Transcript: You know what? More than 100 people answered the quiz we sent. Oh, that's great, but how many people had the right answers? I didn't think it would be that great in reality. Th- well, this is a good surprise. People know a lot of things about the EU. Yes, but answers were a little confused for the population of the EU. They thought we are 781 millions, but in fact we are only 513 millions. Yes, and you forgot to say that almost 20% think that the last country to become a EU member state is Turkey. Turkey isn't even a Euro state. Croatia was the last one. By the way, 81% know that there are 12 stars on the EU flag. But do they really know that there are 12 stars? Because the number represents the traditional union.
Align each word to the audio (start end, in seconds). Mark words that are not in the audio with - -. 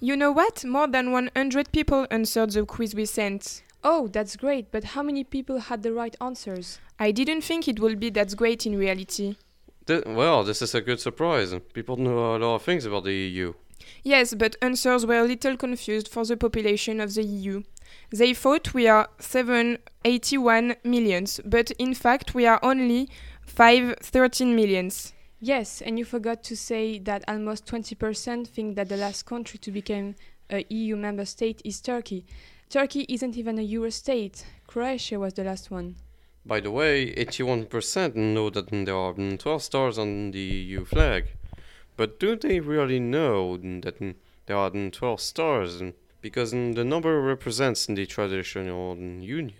You 0.00 0.16
know 0.16 0.32
what? 0.32 0.64
More 0.64 0.86
than 0.86 1.12
100 1.12 1.72
people 1.72 2.06
answered 2.10 2.50
the 2.50 2.64
quiz 2.66 2.94
we 2.94 3.06
sent. 3.06 3.62
Oh, 3.82 4.08
that's 4.08 4.36
great, 4.36 4.70
but 4.70 4.84
how 4.84 5.02
many 5.02 5.24
people 5.24 5.58
had 5.58 5.82
the 5.82 5.92
right 5.92 6.16
answers? 6.20 6.78
I 6.98 7.10
didn't 7.10 7.42
think 7.42 7.68
it 7.68 7.80
would 7.80 8.00
be 8.00 8.10
that 8.10 8.36
great 8.36 8.66
in 8.66 8.78
reality. 8.78 9.36
Th- 9.86 10.04
well, 10.06 10.42
this 10.44 10.62
is 10.62 10.74
a 10.74 10.80
good 10.80 11.00
surprise. 11.00 11.54
People 11.74 11.96
know 11.96 12.36
a 12.36 12.38
lot 12.38 12.54
of 12.54 12.62
things 12.62 12.86
about 12.86 13.04
the 13.04 13.12
EU. 13.12 13.52
Yes, 14.02 14.34
but 14.34 14.56
answers 14.62 15.04
were 15.04 15.18
a 15.18 15.24
little 15.24 15.56
confused 15.56 16.08
for 16.08 16.24
the 16.24 16.36
population 16.36 17.00
of 17.00 17.14
the 17.14 17.22
EU. 17.22 17.62
They 18.10 18.32
thought 18.32 18.74
we 18.74 18.88
are 18.88 19.08
781 19.18 20.76
millions, 20.84 21.40
but 21.44 21.70
in 21.72 21.94
fact 21.94 22.34
we 22.34 22.46
are 22.46 22.60
only 22.62 23.08
513 23.46 24.56
millions. 24.56 25.12
Yes, 25.46 25.82
and 25.82 25.98
you 25.98 26.06
forgot 26.06 26.42
to 26.44 26.56
say 26.56 26.98
that 27.00 27.22
almost 27.28 27.66
20% 27.66 28.46
think 28.48 28.76
that 28.76 28.88
the 28.88 28.96
last 28.96 29.26
country 29.26 29.58
to 29.58 29.70
become 29.70 30.14
a 30.50 30.64
EU 30.70 30.96
member 30.96 31.26
state 31.26 31.60
is 31.66 31.82
Turkey. 31.82 32.24
Turkey 32.70 33.04
isn't 33.10 33.36
even 33.36 33.58
a 33.58 33.62
Euro 33.62 33.90
state. 33.90 34.46
Croatia 34.66 35.18
was 35.18 35.34
the 35.34 35.44
last 35.44 35.70
one. 35.70 35.96
By 36.46 36.60
the 36.60 36.70
way, 36.70 37.14
81% 37.14 38.14
know 38.14 38.48
that 38.48 38.70
there 38.70 38.96
are 38.96 39.12
12 39.12 39.62
stars 39.62 39.98
on 39.98 40.30
the 40.30 40.40
EU 40.40 40.86
flag. 40.86 41.26
But 41.98 42.18
do 42.18 42.36
they 42.36 42.60
really 42.60 42.98
know 42.98 43.58
that 43.58 43.98
there 44.46 44.56
are 44.56 44.70
12 44.70 45.20
stars? 45.20 45.82
Because 46.22 46.52
the 46.52 46.84
number 46.84 47.20
represents 47.20 47.84
the 47.84 48.06
traditional 48.06 48.96
union. 48.96 49.52